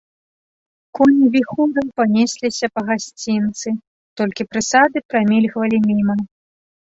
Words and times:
Коні 0.99 1.27
віхураю 1.35 1.83
панесліся 2.01 2.65
па 2.77 2.81
гасцінцы, 2.87 3.69
толькі 4.23 4.49
прысады 4.55 4.97
прамільгвалі 5.13 5.77
міма. 5.89 6.17